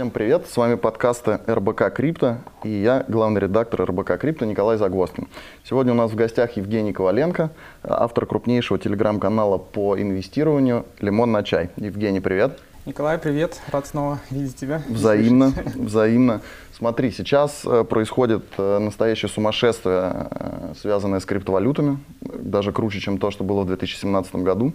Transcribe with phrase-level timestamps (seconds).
[0.00, 5.28] Всем привет, с вами подкасты РБК Крипто и я, главный редактор РБК Крипто Николай Загвоздкин.
[5.62, 7.50] Сегодня у нас в гостях Евгений Коваленко,
[7.82, 11.68] автор крупнейшего телеграм-канала по инвестированию «Лимон на чай».
[11.76, 12.58] Евгений, привет.
[12.86, 14.82] Николай, привет, рад снова видеть тебя.
[14.88, 16.40] Взаимно, взаимно.
[16.72, 23.30] Смотри, сейчас э, происходит э, настоящее сумасшествие, э, связанное с криптовалютами, даже круче, чем то,
[23.30, 24.72] что было в 2017 году.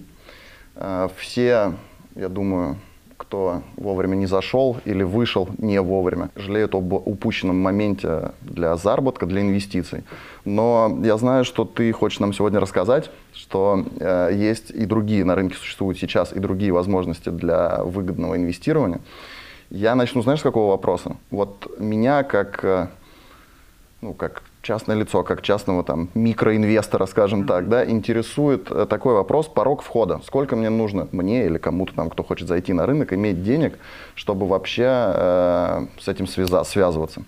[1.18, 1.74] Все,
[2.16, 2.78] я думаю,
[3.28, 9.42] кто вовремя не зашел или вышел не вовремя, жалеют об упущенном моменте для заработка, для
[9.42, 10.04] инвестиций.
[10.46, 15.36] Но я знаю, что ты хочешь нам сегодня рассказать, что э, есть и другие на
[15.36, 19.00] рынке существуют сейчас и другие возможности для выгодного инвестирования.
[19.72, 21.18] Я начну, знаешь, с какого вопроса?
[21.32, 22.88] Вот меня как, э,
[24.02, 27.48] ну, как частное лицо, как частного там микроинвестора, скажем mm-hmm.
[27.48, 30.20] так, да, интересует э, такой вопрос, порог входа.
[30.26, 33.78] Сколько мне нужно, мне или кому-то там, кто хочет зайти на рынок, иметь денег,
[34.16, 37.24] чтобы вообще э, с этим связа- связываться?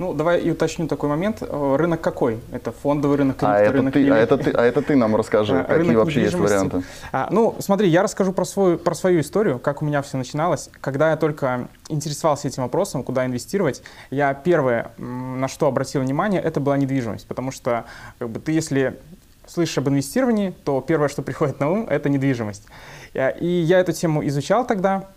[0.00, 1.42] Ну, давай и уточню такой момент.
[1.42, 2.40] Э, рынок какой?
[2.52, 3.92] Это фондовый рынок, а это рынок?
[3.92, 4.10] Ты, или...
[4.10, 6.82] а, это ты, а это ты нам расскажи, а, какие вообще есть варианты.
[7.12, 10.70] А, ну, смотри, я расскажу про свою, про свою историю, как у меня все начиналось.
[10.80, 16.60] Когда я только интересовался этим вопросом, куда инвестировать, я первое, на что обратил внимание, это
[16.60, 17.26] была недвижимость.
[17.26, 17.84] Потому что
[18.18, 18.98] как бы, ты, если
[19.46, 22.64] слышишь об инвестировании, то первое, что приходит на ум, это недвижимость.
[23.12, 25.08] И я эту тему изучал тогда,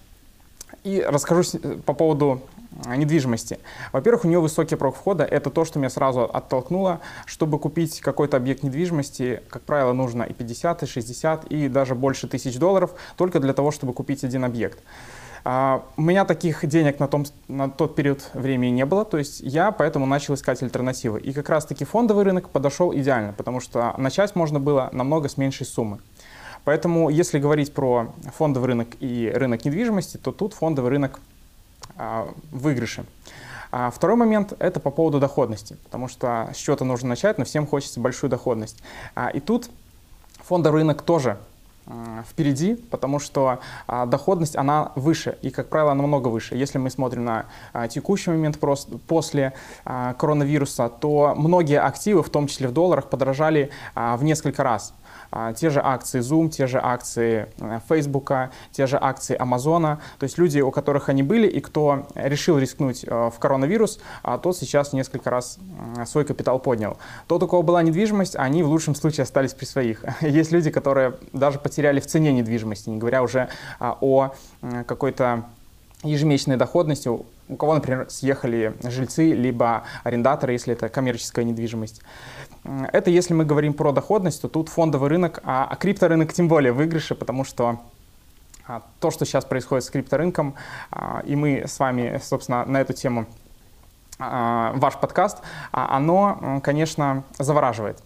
[0.84, 1.44] и расскажу
[1.86, 2.53] по поводу а,
[2.86, 3.60] недвижимости.
[3.92, 5.24] Во-первых, у нее высокий порог входа.
[5.24, 7.00] Это то, что меня сразу оттолкнуло.
[7.26, 12.28] Чтобы купить какой-то объект недвижимости, как правило, нужно и 50, и 60, и даже больше
[12.28, 14.80] тысяч долларов только для того, чтобы купить один объект.
[15.46, 19.42] А, у меня таких денег на, том, на тот период времени не было, то есть
[19.42, 21.20] я поэтому начал искать альтернативы.
[21.20, 25.66] И как раз-таки фондовый рынок подошел идеально, потому что начать можно было намного с меньшей
[25.66, 26.00] суммы.
[26.64, 31.20] Поэтому, если говорить про фондовый рынок и рынок недвижимости, то тут фондовый рынок
[31.98, 33.06] а, выигрыше.
[33.72, 37.66] А второй момент– это по поводу доходности, потому что с чего-то нужно начать, но всем
[37.66, 38.84] хочется большую доходность.
[39.16, 39.70] А, и тут
[40.44, 41.38] фондовый рынок тоже
[42.30, 46.56] впереди, потому что а, доходность, она выше, и, как правило, намного выше.
[46.56, 49.54] Если мы смотрим на а, текущий момент просто, после
[49.84, 54.94] а, коронавируса, то многие активы, в том числе в долларах, подорожали а, в несколько раз.
[55.36, 58.32] А, те же акции Zoom, те же акции э, Facebook,
[58.72, 59.98] те же акции Amazon.
[60.20, 64.38] То есть люди, у которых они были и кто решил рискнуть э, в коронавирус, а
[64.38, 65.58] тот сейчас несколько раз
[65.98, 66.98] э, свой капитал поднял.
[67.28, 70.06] Тот, у кого была недвижимость, они в лучшем случае остались при своих.
[70.22, 74.36] Есть люди, которые даже потеряли в цене недвижимости, не говоря уже а, о
[74.86, 75.46] какой-то
[76.04, 82.02] ежемесячной доходности, у кого, например, съехали жильцы, либо арендаторы, если это коммерческая недвижимость.
[82.92, 86.72] Это если мы говорим про доходность, то тут фондовый рынок, а, а крипторынок тем более
[86.72, 87.80] выигрыше, потому что
[88.66, 90.56] а, то, что сейчас происходит с крипторынком,
[90.92, 93.26] а, и мы с вами, собственно, на эту тему
[94.20, 95.40] а, ваш подкаст,
[95.72, 98.02] оно, конечно, завораживает.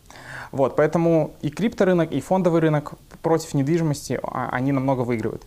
[0.52, 5.44] Вот, поэтому и крипторынок, и фондовый рынок против недвижимости, а, они намного выигрывают.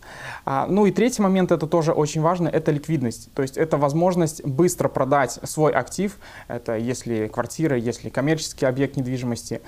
[0.47, 3.33] Ну и третий момент, это тоже очень важно, это ликвидность.
[3.35, 6.19] То есть это возможность быстро продать свой актив,
[6.49, 9.61] это если квартира, если коммерческий объект недвижимости,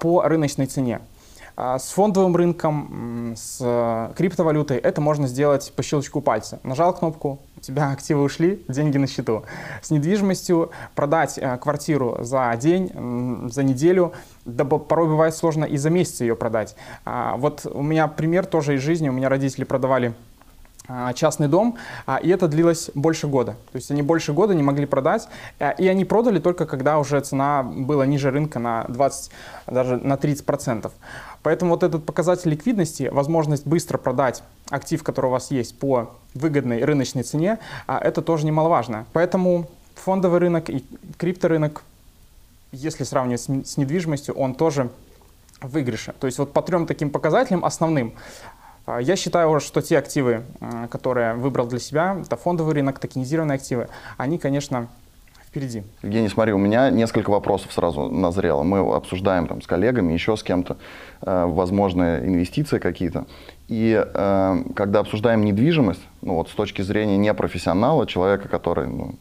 [0.00, 1.00] по рыночной цене.
[1.60, 6.60] А, с фондовым рынком, с э, криптовалютой это можно сделать по щелчку пальца.
[6.62, 9.42] Нажал кнопку, у тебя активы ушли, деньги на счету.
[9.82, 14.12] С недвижимостью продать э, квартиру за день, за неделю,
[14.44, 16.76] да порой бывает сложно и за месяц ее продать.
[17.04, 19.08] А, вот у меня пример тоже из жизни.
[19.08, 20.14] У меня родители продавали
[21.14, 21.76] частный дом,
[22.22, 23.52] и это длилось больше года.
[23.72, 25.28] То есть они больше года не могли продать,
[25.58, 29.30] э, и они продали только когда уже цена была ниже рынка на 20,
[29.66, 30.92] даже на 30 процентов.
[31.42, 36.84] Поэтому вот этот показатель ликвидности, возможность быстро продать актив, который у вас есть по выгодной
[36.84, 39.06] рыночной цене, а, это тоже немаловажно.
[39.12, 40.84] Поэтому фондовый рынок и
[41.16, 41.82] крипторынок,
[42.72, 44.90] если сравнивать с недвижимостью, он тоже
[45.60, 46.12] в.
[46.20, 48.57] То есть вот по трем таким показателям основным а,
[49.00, 53.88] я считаю, что те активы, а, которые выбрал для себя, это фондовый рынок, токенизированные активы,
[54.16, 54.88] они, конечно,
[55.48, 55.82] впереди.
[56.02, 58.62] Евгений, смотри, у меня несколько вопросов сразу назрело.
[58.62, 60.76] Мы обсуждаем там с коллегами, еще с кем-то
[61.22, 63.26] э, возможные инвестиции какие-то.
[63.68, 69.14] И э, когда обсуждаем недвижимость, ну вот с точки зрения непрофессионала, человека, который ну,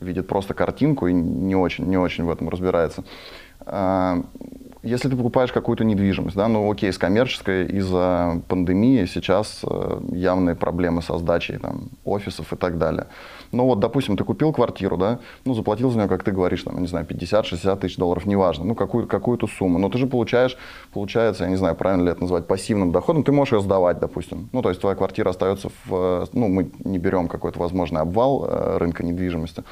[0.00, 3.04] видит просто картинку и не очень, не очень в этом разбирается,
[3.66, 4.22] э,
[4.82, 10.56] если ты покупаешь какую-то недвижимость, да, ну окей, с коммерческой из-за пандемии сейчас э, явные
[10.56, 13.06] проблемы со сдачей там, офисов и так далее.
[13.52, 16.80] Ну вот, допустим, ты купил квартиру, да, ну заплатил за нее, как ты говоришь, там,
[16.80, 19.78] не знаю, 50-60 тысяч долларов, неважно, ну какую, какую-то сумму.
[19.78, 20.56] Но ты же получаешь,
[20.94, 24.48] получается, я не знаю, правильно ли это назвать, пассивным доходом, ты можешь ее сдавать, допустим.
[24.52, 28.78] Ну то есть твоя квартира остается в, ну мы не берем какой-то возможный обвал э,
[28.78, 29.62] рынка недвижимости,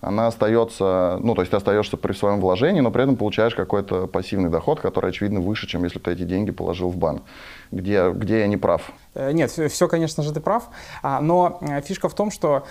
[0.00, 4.06] она остается, ну то есть ты остаешься при своем вложении, но при этом получаешь какой-то
[4.06, 7.22] пассивный доход, который, очевидно, выше, чем если ты эти деньги положил в банк.
[7.72, 8.92] Где, где я не прав?
[9.14, 10.68] Э, нет, все, конечно же, ты прав.
[11.02, 12.64] А, но э, фишка в том, что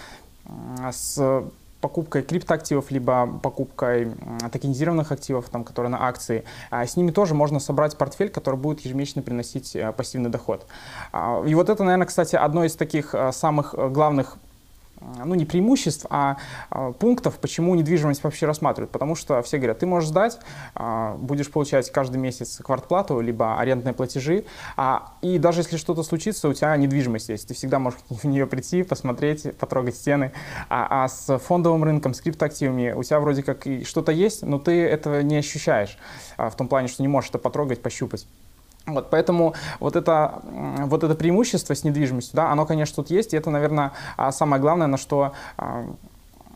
[0.92, 1.44] с
[1.82, 4.12] покупкой криптоактивов, либо покупкой
[4.52, 8.80] токенизированных активов, там, которые на акции, а, с ними тоже можно собрать портфель, который будет
[8.82, 10.66] ежемесячно приносить э, пассивный доход.
[11.12, 14.38] А, и вот это, наверное, кстати, одно из таких самых главных
[15.02, 16.38] ну не преимуществ, а,
[16.70, 18.92] а пунктов, почему недвижимость вообще рассматривают.
[18.92, 20.40] Потому что все говорят, ты можешь сдать,
[20.76, 24.46] а, будешь получать каждый месяц квартплату, либо арендные платежи,
[24.76, 27.48] а, и даже если что-то случится, у тебя недвижимость есть.
[27.48, 30.32] Ты всегда можешь в нее прийти, посмотреть, потрогать стены.
[30.70, 34.60] А, а с фондовым рынком, с криптоактивами у тебя вроде как и что-то есть, но
[34.60, 35.98] ты этого не ощущаешь
[36.38, 38.28] в том плане, что не можешь это потрогать, пощупать.
[38.88, 40.42] Вот, поэтому вот это,
[40.86, 44.62] вот это преимущество с недвижимостью, да, оно, конечно, тут есть, и это, наверное, а, самое
[44.62, 45.86] главное, на что а,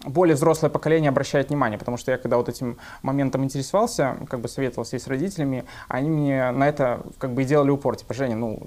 [0.06, 4.48] более взрослое поколение обращает внимание, потому что я когда вот этим моментом интересовался, как бы
[4.48, 8.36] советовался и с родителями, они мне на это как бы и делали упор, типа, Женя,
[8.36, 8.62] ну,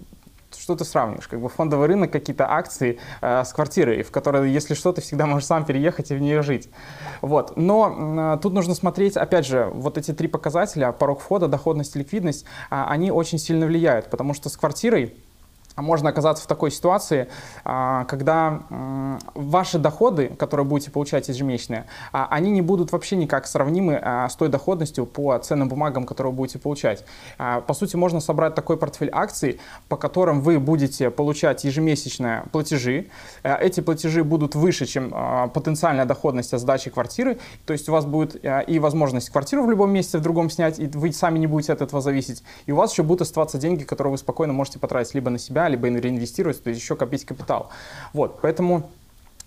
[0.58, 1.28] что ты сравниваешь?
[1.28, 5.26] Как бы фондовый рынок, какие-то акции э, с квартирой, в которой, если что, ты всегда
[5.26, 6.68] можешь сам переехать и в нее жить.
[7.20, 7.56] Вот.
[7.56, 12.44] Но э, тут нужно смотреть, опять же, вот эти три показателя, порог входа, доходность, ликвидность,
[12.70, 15.14] э, они очень сильно влияют, потому что с квартирой
[15.76, 17.28] можно оказаться в такой ситуации,
[17.64, 18.62] а, когда
[19.34, 24.48] ваши доходы, которые будете получать ежемесячные, а, они не будут вообще никак сравнимы с той
[24.48, 27.04] доходностью по ценным бумагам, которые вы будете получать.
[27.36, 33.06] По сути, можно собрать такой портфель акций, по которым вы будете получать ежемесячные платежи.
[33.42, 35.10] Эти платежи будут выше, чем
[35.52, 37.38] потенциальная доходность от сдачи квартиры.
[37.66, 40.86] То есть у вас будет и возможность квартиру в любом месте в другом снять, и
[40.86, 42.42] вы сами не будете от этого зависеть.
[42.66, 45.63] И у вас еще будут оставаться деньги, которые вы спокойно можете потратить либо на себя,
[45.68, 47.70] либо реинвестировать, то есть еще копить капитал.
[48.12, 48.90] Вот, поэтому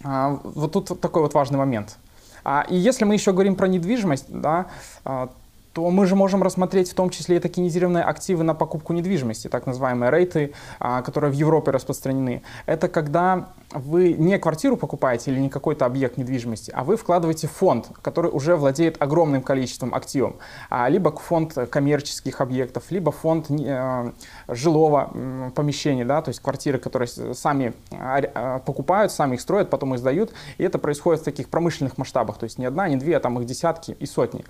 [0.03, 1.97] а, вот тут такой вот важный момент.
[2.43, 4.67] А, и если мы еще говорим про недвижимость, да,
[5.03, 5.29] а,
[5.77, 9.67] то мы же можем рассмотреть в том числе и токенизированные активы на покупку недвижимости, так
[9.67, 12.41] называемые рейты, а, которые в Европе распространены.
[12.65, 17.91] Это когда вы не квартиру покупаете или не какой-то объект недвижимости, а вы вкладываете фонд,
[18.01, 20.37] который уже владеет огромным количеством активов.
[20.71, 24.11] А, либо фонд коммерческих объектов, либо фонд э,
[24.47, 29.99] жилого помещения, да, то есть квартиры, которые сами а, покупают, сами их строят, потом их
[29.99, 30.33] сдают.
[30.57, 33.39] И это происходит в таких промышленных масштабах, то есть не одна, не две, а там
[33.39, 34.43] их десятки и сотни.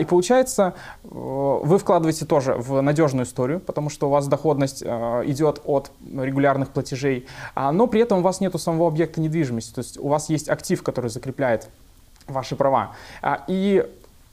[0.00, 0.72] И получается, э,
[1.04, 6.70] вы вкладываете тоже в надежную историю, потому что у вас доходность э, идет от регулярных
[6.70, 9.74] платежей, но при этом у вас не нету самого объекта недвижимости.
[9.74, 11.68] То есть у вас есть актив, который закрепляет
[12.26, 12.92] ваши права.
[13.22, 13.84] А, и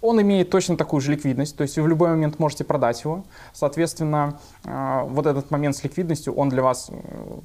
[0.02, 3.24] он имеет точно такую же ликвидность, то есть вы в любой момент можете продать его.
[3.54, 7.40] Соответственно, а, вот этот момент с ликвидностью, он для вас э,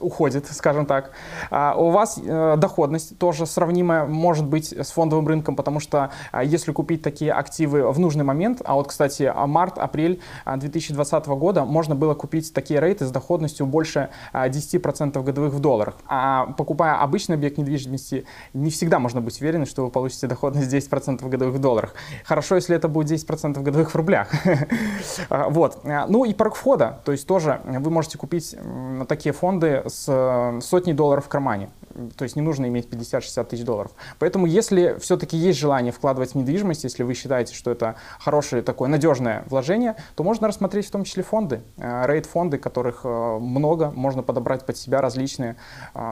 [0.00, 1.12] уходит, скажем так.
[1.50, 6.44] А у вас э, доходность тоже сравнимая может быть с фондовым рынком, потому что а,
[6.44, 12.14] если купить такие активы в нужный момент, а вот, кстати, март-апрель 2020 года можно было
[12.14, 15.94] купить такие рейты с доходностью больше 10% годовых в долларах.
[16.06, 21.26] А покупая обычный объект недвижимости, не всегда можно быть уверенным, что вы получите доходность 10%
[21.28, 21.94] годовых в долларах.
[22.24, 24.30] Хорошо, если это будет 10% годовых в рублях.
[25.28, 25.84] Вот.
[25.84, 28.56] Ну и порог входа, то есть тоже вы можете купить
[29.08, 31.70] такие фонды с э, сотней долларов в кармане.
[32.16, 33.92] То есть не нужно иметь 50-60 тысяч долларов.
[34.18, 38.88] Поэтому если все-таки есть желание вкладывать в недвижимость, если вы считаете, что это хорошее такое
[38.88, 44.22] надежное вложение, то можно рассмотреть в том числе фонды, э, рейд-фонды, которых э, много, можно
[44.22, 45.56] подобрать под себя различные,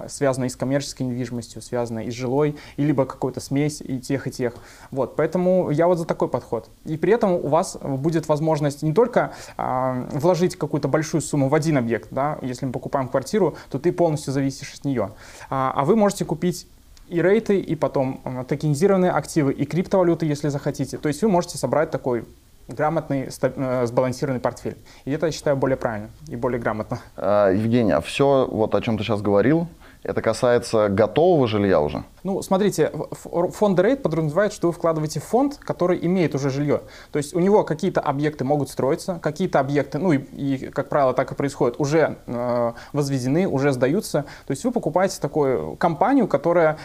[0.09, 4.31] связанные с коммерческой недвижимостью, связанные и с жилой, и либо какой-то смесь и тех, и
[4.31, 4.55] тех.
[4.90, 6.69] Вот, поэтому я вот за такой подход.
[6.85, 11.78] И при этом у вас будет возможность не только вложить какую-то большую сумму в один
[11.78, 15.11] объект, да, если мы покупаем квартиру, то ты полностью зависишь от нее.
[15.50, 16.66] А, а вы можете купить
[17.06, 20.97] и рейты, и потом а, токенизированные активы, и криптовалюты, если захотите.
[20.97, 22.25] То есть вы можете собрать такой
[22.66, 24.78] грамотный, э, сбалансированный портфель.
[25.04, 26.99] И это, я считаю, более правильно и более грамотно.
[27.16, 29.68] А, Евгений, а все, вот о чем ты сейчас говорил,
[30.06, 32.04] Это касается готового жилья уже?
[32.22, 36.82] Ну, смотрите, фонд рейд подразумевает, что вы вкладываете в фонд, который имеет уже жилье.
[37.10, 41.12] То есть у него какие-то объекты могут строиться, какие-то объекты, ну и, и как правило
[41.12, 44.26] так и происходит, уже э, возведены, уже сдаются.
[44.46, 46.78] То есть вы покупаете такую компанию, которая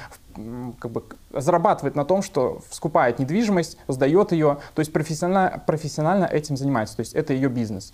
[0.80, 6.58] как бы зарабатывает на том, что скупает недвижимость, сдает ее, то есть профессионально, профессионально этим
[6.58, 7.94] занимается, то есть это ее бизнес.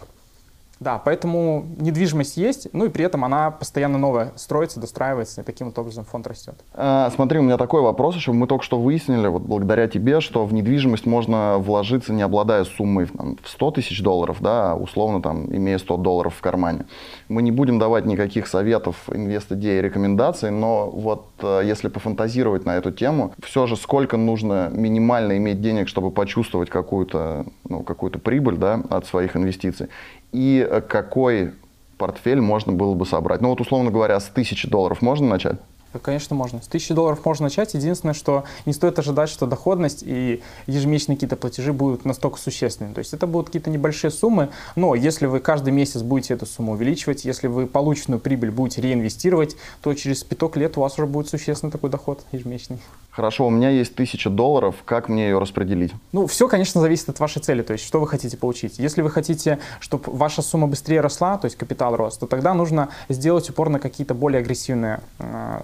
[0.80, 5.68] Да, поэтому недвижимость есть, ну и при этом она постоянно новая строится, достраивается, и таким
[5.68, 6.56] вот образом фонд растет.
[6.74, 8.32] А, смотри, у меня такой вопрос еще.
[8.32, 13.08] Мы только что выяснили, вот благодаря тебе, что в недвижимость можно вложиться, не обладая суммой
[13.08, 16.86] там, в 100 тысяч долларов, да, а условно там, имея 100 долларов в кармане.
[17.28, 22.92] Мы не будем давать никаких советов, инвест-идей, рекомендаций, но вот э, если пофантазировать на эту
[22.92, 28.82] тему, все же сколько нужно минимально иметь денег, чтобы почувствовать какую-то ну, какую прибыль да,
[28.90, 29.88] от своих инвестиций
[30.32, 31.54] и э, какой
[31.98, 33.42] портфель можно было бы собрать?
[33.42, 35.58] Ну вот, условно говоря, с тысячи долларов можно начать?
[36.02, 36.62] Конечно, можно.
[36.62, 37.74] С тысячи долларов можно начать.
[37.74, 42.94] Единственное, что не стоит ожидать, что доходность и ежемесячные какие-то платежи будут настолько существенными.
[42.94, 46.74] То есть это будут какие-то небольшие суммы, но если вы каждый месяц будете эту сумму
[46.74, 51.30] увеличивать, если вы полученную прибыль будете реинвестировать, то через пяток лет у вас уже будет
[51.30, 52.80] существенный такой доход ежемесячный.
[53.18, 55.92] Хорошо, у меня есть тысяча долларов, как мне ее распределить?
[56.12, 58.78] Ну, все, конечно, зависит от вашей цели, то есть что вы хотите получить.
[58.78, 62.90] Если вы хотите, чтобы ваша сумма быстрее росла, то есть капитал рос, то тогда нужно
[63.10, 65.62] сделать упор на какие-то более агрессивные э,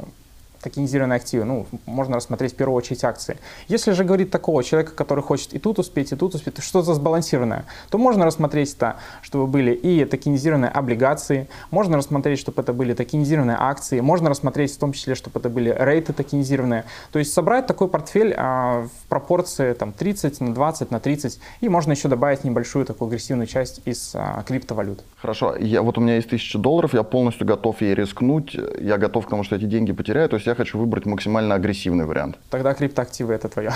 [0.64, 3.38] токенизированные активы, ну, можно рассмотреть в первую очередь акции.
[3.68, 7.66] Если же говорить такого человека, который хочет и тут успеть, и тут успеть, что-то сбалансированное,
[7.90, 13.58] то можно рассмотреть это, чтобы были и токенизированные облигации, можно рассмотреть, чтобы это были токенизированные
[13.60, 16.86] акции, можно рассмотреть в том числе, чтобы это были рейты токенизированные.
[17.12, 21.70] То есть собрать такой портфель а, в пропорции там, 30 на 20 на 30, и
[21.70, 25.04] можно еще добавить небольшую такую агрессивную часть из а, криптовалют.
[25.18, 29.28] Хорошо, я, вот у меня есть 1000 долларов, я полностью готов ей рискнуть, я готов
[29.28, 32.38] к тому, что эти деньги потеряю, то есть я я хочу выбрать максимально агрессивный вариант.
[32.50, 33.76] Тогда криптоактивы это твоя.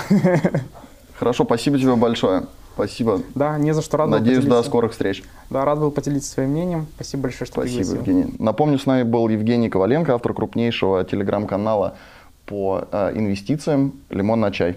[1.18, 2.44] Хорошо, спасибо тебе большое.
[2.74, 3.20] Спасибо.
[3.34, 5.24] Да, не за что рад Надеюсь, до скорых встреч.
[5.50, 6.86] Да, рад был поделиться своим мнением.
[6.94, 7.96] Спасибо большое, что Спасибо, пригласил.
[7.96, 8.34] Евгений.
[8.38, 11.96] Напомню, с нами был Евгений Коваленко, автор крупнейшего телеграм-канала
[12.46, 14.76] по э, инвестициям «Лимон на чай».